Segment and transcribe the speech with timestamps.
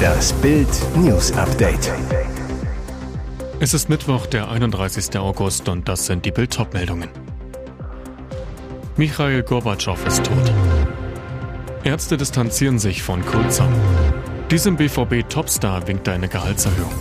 [0.00, 1.92] Das Bild News Update.
[3.60, 5.18] Es ist Mittwoch, der 31.
[5.18, 7.08] August und das sind die Bild meldungen
[8.96, 10.52] Michail Gorbatschow ist tot.
[11.84, 13.72] Ärzte distanzieren sich von Kulzern.
[14.50, 16.92] Diesem BVB-Topstar winkt eine Gehaltserhöhung.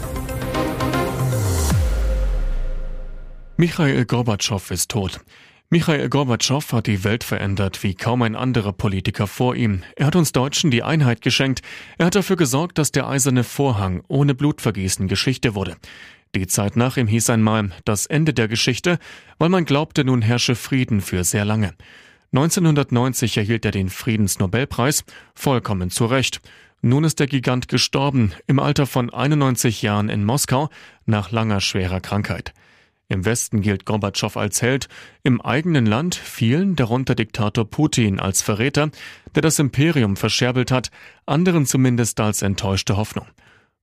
[3.57, 5.20] Michail Gorbatschow ist tot.
[5.71, 9.84] Michail Gorbatschow hat die Welt verändert wie kaum ein anderer Politiker vor ihm.
[9.95, 11.61] Er hat uns Deutschen die Einheit geschenkt.
[11.99, 15.77] Er hat dafür gesorgt, dass der eiserne Vorhang ohne Blutvergießen Geschichte wurde.
[16.34, 18.97] Die Zeit nach ihm hieß einmal das Ende der Geschichte,
[19.38, 21.75] weil man glaubte, nun herrsche Frieden für sehr lange.
[22.33, 25.03] 1990 erhielt er den Friedensnobelpreis,
[25.36, 26.41] vollkommen zu Recht.
[26.81, 30.70] Nun ist der Gigant gestorben, im Alter von 91 Jahren in Moskau,
[31.05, 32.55] nach langer schwerer Krankheit.
[33.12, 34.88] Im Westen gilt Gorbatschow als Held,
[35.23, 38.91] im eigenen Land vielen, darunter Diktator Putin, als Verräter,
[39.34, 40.91] der das Imperium verscherbelt hat,
[41.26, 43.26] anderen zumindest als enttäuschte Hoffnung.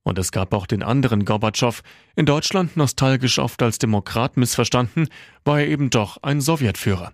[0.03, 1.83] Und es gab auch den anderen Gorbatschow,
[2.15, 5.09] in Deutschland nostalgisch oft als Demokrat missverstanden,
[5.43, 7.11] war er eben doch ein Sowjetführer.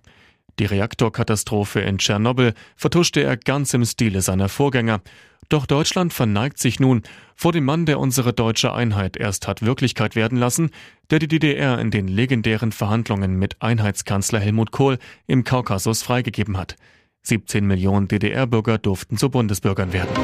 [0.60, 5.00] Die Reaktorkatastrophe in Tschernobyl vertuschte er ganz im Stile seiner Vorgänger.
[5.48, 7.02] Doch Deutschland verneigt sich nun
[7.36, 10.70] vor dem Mann, der unsere deutsche Einheit erst hat Wirklichkeit werden lassen,
[11.10, 16.76] der die DDR in den legendären Verhandlungen mit Einheitskanzler Helmut Kohl im Kaukasus freigegeben hat.
[17.22, 20.14] 17 Millionen DDR-Bürger durften zu Bundesbürgern werden.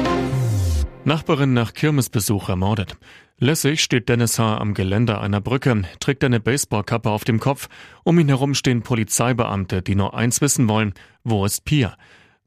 [1.03, 2.95] Nachbarin nach Kirmesbesuch ermordet.
[3.39, 4.57] Lässig steht Dennis H.
[4.57, 7.69] am Geländer einer Brücke, trägt eine Baseballkappe auf dem Kopf.
[8.03, 10.93] Um ihn herum stehen Polizeibeamte, die nur eins wissen wollen.
[11.23, 11.97] Wo ist Pia?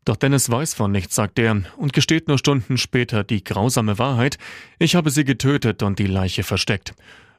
[0.04, 4.36] Doch Dennis weiß von nichts, sagt er, und gesteht nur Stunden später die grausame Wahrheit.
[4.78, 6.94] Ich habe sie getötet und die Leiche versteckt.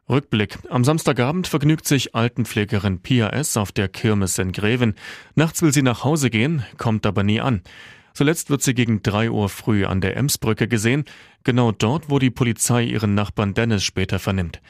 [0.10, 0.60] Rückblick.
[0.70, 3.58] Am Samstagabend vergnügt sich Altenpflegerin Pia S.
[3.58, 4.96] auf der Kirmes in Greven.
[5.36, 7.62] Nachts will sie nach Hause gehen, kommt aber nie an.
[8.14, 11.06] Zuletzt wird sie gegen drei Uhr früh an der Emsbrücke gesehen,
[11.44, 14.62] genau dort, wo die Polizei ihren Nachbarn Dennis später vernimmt.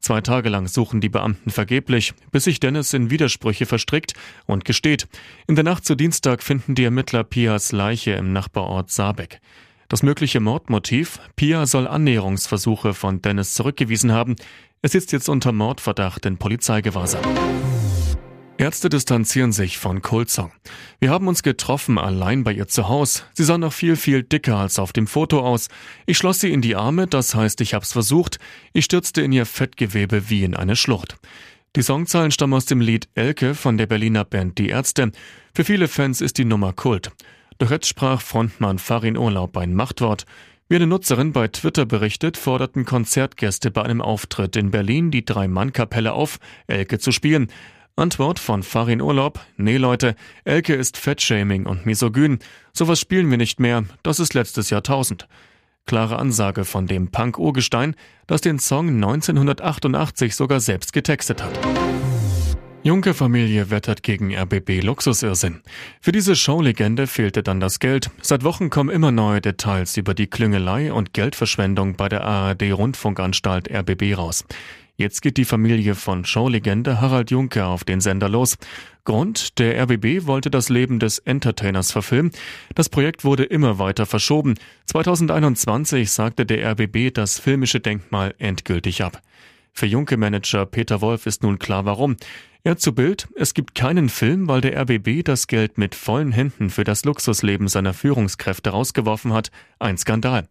[0.00, 4.14] Zwei Tage lang suchen die Beamten vergeblich, bis sich Dennis in Widersprüche verstrickt
[4.46, 5.06] und gesteht.
[5.46, 9.40] In der Nacht zu Dienstag finden die Ermittler Pias Leiche im Nachbarort Saarbeck.
[9.88, 11.18] Das mögliche Mordmotiv?
[11.36, 14.36] Pia soll Annäherungsversuche von Dennis zurückgewiesen haben.
[14.82, 17.24] Er sitzt jetzt unter Mordverdacht in Polizeigewahrsam.
[18.60, 20.52] Ärzte distanzieren sich von Kulzong.
[20.98, 23.22] Wir haben uns getroffen, allein bei ihr zu Hause.
[23.32, 25.68] Sie sah noch viel, viel dicker als auf dem Foto aus.
[26.04, 28.38] Ich schloss sie in die Arme, das heißt, ich hab's versucht.
[28.74, 31.16] Ich stürzte in ihr Fettgewebe wie in eine Schlucht.
[31.74, 35.10] Die Songzeilen stammen aus dem Lied Elke von der Berliner Band Die Ärzte.
[35.54, 37.12] Für viele Fans ist die Nummer Kult.
[37.56, 40.26] Doch jetzt sprach Frontmann Farin Urlaub ein Machtwort.
[40.68, 46.12] Wie eine Nutzerin bei Twitter berichtet, forderten Konzertgäste bei einem Auftritt in Berlin die Drei-Mann-Kapelle
[46.12, 47.50] auf, Elke zu spielen.
[48.00, 49.40] Antwort von Farin Urlaub.
[49.58, 52.38] Nee, Leute, Elke ist Fettshaming und misogyn.
[52.72, 53.84] Sowas spielen wir nicht mehr.
[54.02, 55.28] Das ist letztes Jahrtausend.
[55.86, 57.94] Klare Ansage von dem Punk-Urgestein,
[58.26, 61.58] das den Song 1988 sogar selbst getextet hat.
[62.82, 65.60] Juncker-Familie wettert gegen RBB Luxusirrsinn.
[66.00, 68.10] Für diese Showlegende fehlte dann das Geld.
[68.22, 74.16] Seit Wochen kommen immer neue Details über die Klüngelei und Geldverschwendung bei der ARD-Rundfunkanstalt RBB
[74.16, 74.46] raus.
[75.00, 78.58] Jetzt geht die Familie von Showlegende Harald Juncker auf den Sender los.
[79.04, 82.32] Grund, der RBB wollte das Leben des Entertainers verfilmen.
[82.74, 84.56] Das Projekt wurde immer weiter verschoben.
[84.84, 89.22] 2021 sagte der RBB das filmische Denkmal endgültig ab.
[89.72, 92.16] Für Junke-Manager Peter Wolf ist nun klar warum.
[92.62, 96.68] Er zu Bild, es gibt keinen Film, weil der RBB das Geld mit vollen Händen
[96.68, 99.50] für das Luxusleben seiner Führungskräfte rausgeworfen hat.
[99.78, 100.46] Ein Skandal.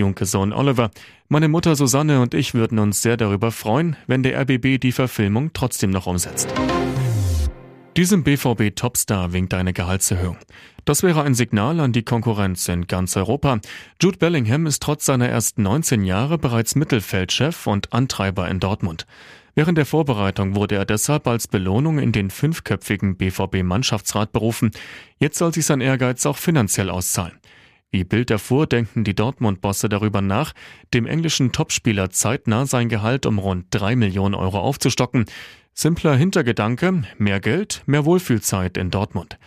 [0.00, 0.90] Junke Sohn Oliver.
[1.28, 5.50] Meine Mutter Susanne und ich würden uns sehr darüber freuen, wenn der RBB die Verfilmung
[5.52, 6.48] trotzdem noch umsetzt.
[7.96, 10.38] Diesem BVB-Topstar winkt eine Gehaltserhöhung.
[10.86, 13.60] Das wäre ein Signal an die Konkurrenz in ganz Europa.
[14.00, 19.06] Jude Bellingham ist trotz seiner ersten 19 Jahre bereits Mittelfeldchef und Antreiber in Dortmund.
[19.54, 24.70] Während der Vorbereitung wurde er deshalb als Belohnung in den fünfköpfigen BVB-Mannschaftsrat berufen.
[25.18, 27.39] Jetzt soll sich sein Ehrgeiz auch finanziell auszahlen.
[27.92, 30.52] Wie Bild erfuhr, denken die Dortmund-Bosse darüber nach,
[30.94, 35.24] dem englischen Topspieler zeitnah sein Gehalt um rund drei Millionen Euro aufzustocken.
[35.74, 39.38] Simpler Hintergedanke, mehr Geld, mehr Wohlfühlzeit in Dortmund.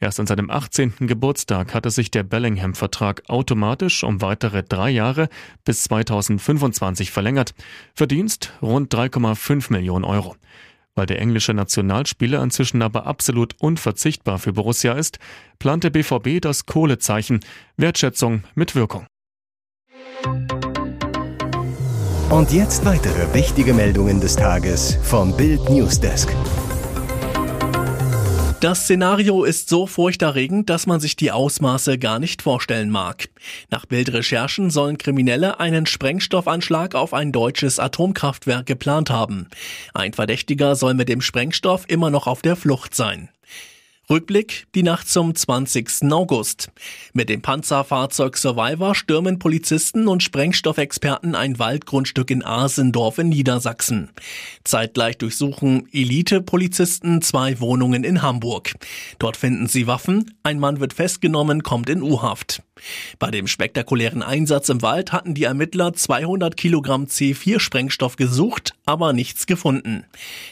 [0.00, 0.94] Erst an seinem 18.
[1.06, 5.28] Geburtstag hatte sich der Bellingham-Vertrag automatisch um weitere drei Jahre
[5.64, 7.54] bis 2025 verlängert.
[7.94, 10.34] Verdienst rund 3,5 Millionen Euro.
[10.96, 15.18] Weil der englische Nationalspieler inzwischen aber absolut unverzichtbar für Borussia ist,
[15.58, 17.40] plant der BVB das Kohlezeichen
[17.76, 19.06] Wertschätzung mit Wirkung.
[22.30, 26.34] Und jetzt weitere wichtige Meldungen des Tages vom Bild Newsdesk.
[28.64, 33.28] Das Szenario ist so furchterregend, dass man sich die Ausmaße gar nicht vorstellen mag.
[33.68, 39.50] Nach Bildrecherchen sollen Kriminelle einen Sprengstoffanschlag auf ein deutsches Atomkraftwerk geplant haben.
[39.92, 43.28] Ein Verdächtiger soll mit dem Sprengstoff immer noch auf der Flucht sein.
[44.10, 46.12] Rückblick, die Nacht zum 20.
[46.12, 46.68] August.
[47.14, 54.10] Mit dem Panzerfahrzeug Survivor stürmen Polizisten und Sprengstoffexperten ein Waldgrundstück in Asendorf in Niedersachsen.
[54.62, 58.74] Zeitgleich durchsuchen Elite-Polizisten zwei Wohnungen in Hamburg.
[59.18, 62.62] Dort finden sie Waffen, ein Mann wird festgenommen, kommt in U-Haft.
[63.18, 69.46] Bei dem spektakulären Einsatz im Wald hatten die Ermittler 200 Kilogramm C4-Sprengstoff gesucht, aber nichts
[69.46, 70.04] gefunden.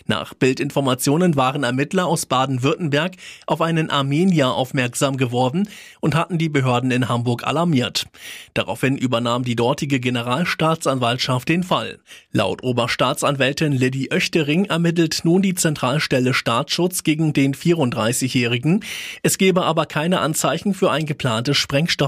[0.07, 3.17] Nach Bildinformationen waren Ermittler aus Baden-Württemberg
[3.47, 5.69] auf einen Armenier aufmerksam geworden
[6.01, 8.07] und hatten die Behörden in Hamburg alarmiert.
[8.55, 11.99] Daraufhin übernahm die dortige Generalstaatsanwaltschaft den Fall.
[12.31, 18.85] Laut Oberstaatsanwältin Liddy Oechtering ermittelt nun die Zentralstelle Staatsschutz gegen den 34-Jährigen.
[19.23, 21.59] Es gebe aber keine Anzeichen für ein geplantes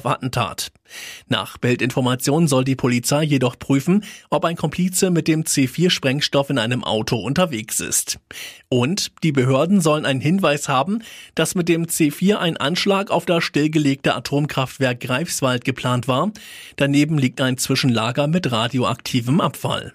[0.04, 0.70] Sprengstoffattentat.
[1.28, 6.84] Nach Bildinformationen soll die Polizei jedoch prüfen, ob ein Komplize mit dem C4-Sprengstoff in einem
[6.84, 8.18] Auto unterwegs ist.
[8.68, 11.02] Und die Behörden sollen einen Hinweis haben,
[11.34, 16.30] dass mit dem C4 ein Anschlag auf das stillgelegte Atomkraftwerk Greifswald geplant war.
[16.76, 19.94] Daneben liegt ein Zwischenlager mit radioaktivem Abfall.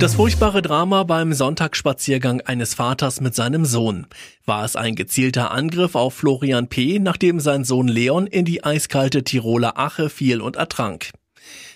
[0.00, 4.06] Das furchtbare Drama beim Sonntagsspaziergang eines Vaters mit seinem Sohn.
[4.46, 9.24] War es ein gezielter Angriff auf Florian P., nachdem sein Sohn Leon in die eiskalte
[9.24, 11.10] Tiroler Ache fiel und ertrank?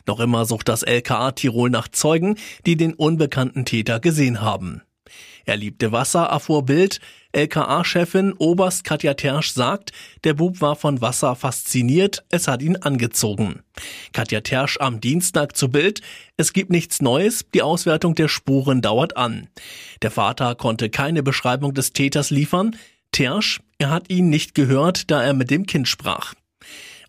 [0.07, 4.81] Noch immer sucht das LKA Tirol nach Zeugen, die den unbekannten Täter gesehen haben.
[5.45, 7.01] Er liebte Wasser, erfuhr Bild.
[7.35, 9.93] LKA-Chefin Oberst Katja Tersch sagt,
[10.23, 13.63] der Bub war von Wasser fasziniert, es hat ihn angezogen.
[14.13, 16.01] Katja Tersch am Dienstag zu Bild,
[16.37, 19.49] es gibt nichts Neues, die Auswertung der Spuren dauert an.
[20.03, 22.77] Der Vater konnte keine Beschreibung des Täters liefern.
[23.11, 26.35] Tersch, er hat ihn nicht gehört, da er mit dem Kind sprach.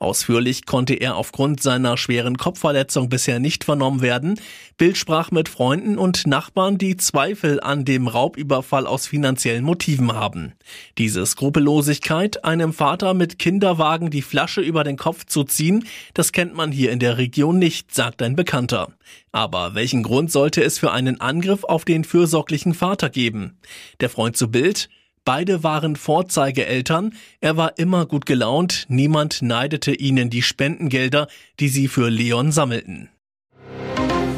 [0.05, 4.39] Ausführlich konnte er aufgrund seiner schweren Kopfverletzung bisher nicht vernommen werden.
[4.77, 10.53] Bild sprach mit Freunden und Nachbarn, die Zweifel an dem Raubüberfall aus finanziellen Motiven haben.
[10.99, 16.53] Diese Skrupellosigkeit, einem Vater mit Kinderwagen die Flasche über den Kopf zu ziehen, das kennt
[16.53, 18.89] man hier in der Region nicht, sagt ein Bekannter.
[19.31, 23.57] Aber welchen Grund sollte es für einen Angriff auf den fürsorglichen Vater geben?
[24.01, 24.87] Der Freund zu Bild,
[25.25, 31.27] Beide waren Vorzeigeeltern, er war immer gut gelaunt, niemand neidete ihnen die Spendengelder,
[31.59, 33.09] die sie für Leon sammelten.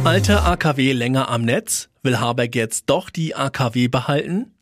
[0.05, 1.89] Alte AKW länger am Netz?
[2.03, 4.53] Will Habeck jetzt doch die AKW behalten?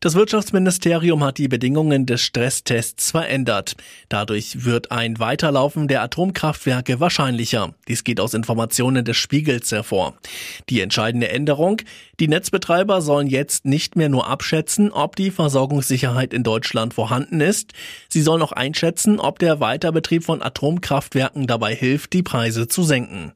[0.00, 3.76] Das Wirtschaftsministerium hat die Bedingungen des Stresstests verändert.
[4.08, 7.74] Dadurch wird ein Weiterlaufen der Atomkraftwerke wahrscheinlicher.
[7.86, 10.14] Dies geht aus Informationen des Spiegels hervor.
[10.68, 11.82] Die entscheidende Änderung,
[12.18, 17.72] die Netzbetreiber sollen jetzt nicht mehr nur abschätzen, ob die Versorgungssicherheit in Deutschland vorhanden ist,
[18.08, 23.32] sie sollen auch einschätzen, ob der Weiterbetrieb von Atomkraftwerken dabei hilft, die Preise zu senken.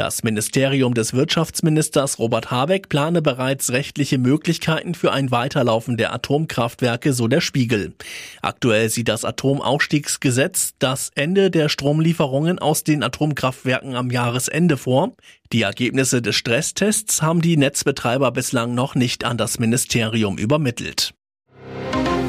[0.00, 7.12] Das Ministerium des Wirtschaftsministers Robert Habeck plane bereits rechtliche Möglichkeiten für ein Weiterlaufen der Atomkraftwerke,
[7.12, 7.92] so der Spiegel.
[8.40, 15.12] Aktuell sieht das Atomausstiegsgesetz das Ende der Stromlieferungen aus den Atomkraftwerken am Jahresende vor.
[15.52, 21.12] Die Ergebnisse des Stresstests haben die Netzbetreiber bislang noch nicht an das Ministerium übermittelt.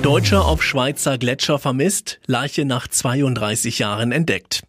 [0.01, 4.63] Deutscher auf Schweizer Gletscher vermisst, Leiche nach 32 Jahren entdeckt.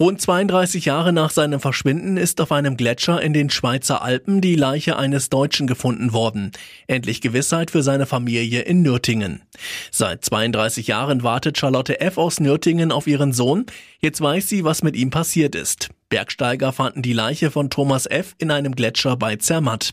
[0.00, 4.54] Rund 32 Jahre nach seinem Verschwinden ist auf einem Gletscher in den Schweizer Alpen die
[4.54, 6.52] Leiche eines Deutschen gefunden worden.
[6.86, 9.42] Endlich Gewissheit für seine Familie in Nürtingen.
[9.90, 12.16] Seit 32 Jahren wartet Charlotte F.
[12.16, 13.66] aus Nürtingen auf ihren Sohn.
[14.00, 15.90] Jetzt weiß sie, was mit ihm passiert ist.
[16.10, 18.34] Bergsteiger fanden die Leiche von Thomas F.
[18.38, 19.92] in einem Gletscher bei Zermatt.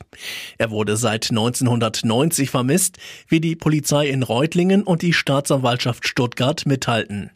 [0.57, 2.97] Er wurde seit 1990 vermisst,
[3.27, 7.29] wie die Polizei in Reutlingen und die Staatsanwaltschaft Stuttgart mithalten.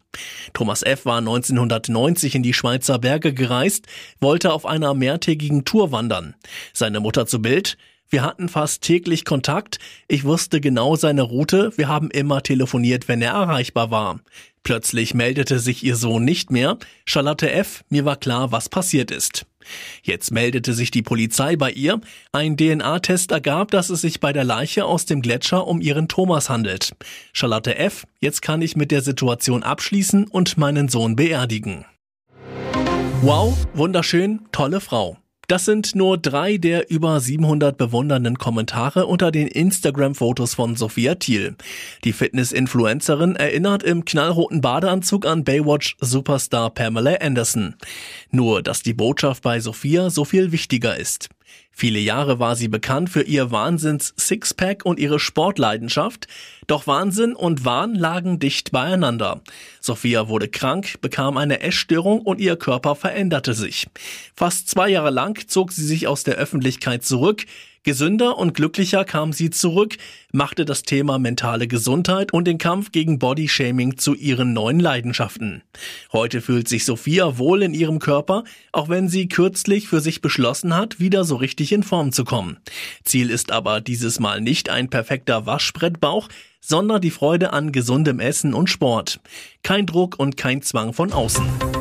[0.54, 1.06] Thomas F.
[1.06, 3.86] war 1990 in die Schweizer Berge gereist,
[4.20, 6.34] wollte auf einer mehrtägigen Tour wandern.
[6.74, 7.78] Seine Mutter zu Bild,
[8.12, 9.80] wir hatten fast täglich Kontakt.
[10.10, 11.72] Ich wusste genau seine Route.
[11.78, 14.20] Wir haben immer telefoniert, wenn er erreichbar war.
[14.64, 16.78] Plötzlich meldete sich ihr Sohn nicht mehr.
[17.06, 19.46] Charlotte F., mir war klar, was passiert ist.
[20.04, 22.02] Jetzt meldete sich die Polizei bei ihr.
[22.34, 26.50] Ein DNA-Test ergab, dass es sich bei der Leiche aus dem Gletscher um ihren Thomas
[26.50, 26.92] handelt.
[27.32, 31.86] Charlotte F., jetzt kann ich mit der Situation abschließen und meinen Sohn beerdigen.
[33.22, 35.21] Wow, wunderschön, tolle Frau.
[35.52, 41.58] Das sind nur drei der über 700 bewundernden Kommentare unter den Instagram-Fotos von Sophia Thiel.
[42.06, 47.76] Die Fitness-Influencerin erinnert im knallroten Badeanzug an Baywatch-Superstar Pamela Anderson.
[48.30, 51.28] Nur, dass die Botschaft bei Sophia so viel wichtiger ist.
[51.72, 56.28] Viele Jahre war sie bekannt für ihr Wahnsinns-Sixpack und ihre Sportleidenschaft,
[56.68, 59.42] doch Wahnsinn und Wahn lagen dicht beieinander.
[59.80, 63.88] Sophia wurde krank, bekam eine Essstörung und ihr Körper veränderte sich.
[64.36, 67.46] Fast zwei Jahre lang zog sie sich aus der Öffentlichkeit zurück,
[67.84, 69.98] Gesünder und glücklicher kam sie zurück,
[70.32, 75.64] machte das Thema mentale Gesundheit und den Kampf gegen Bodyshaming zu ihren neuen Leidenschaften.
[76.14, 80.76] Heute fühlt sich Sophia wohl in ihrem Körper, auch wenn sie kürzlich für sich beschlossen
[80.76, 82.58] hat, wieder so richtig in Form zu kommen.
[83.04, 86.28] Ziel ist aber dieses Mal nicht ein perfekter Waschbrettbauch,
[86.60, 89.20] sondern die Freude an gesundem Essen und Sport.
[89.64, 91.81] Kein Druck und kein Zwang von außen.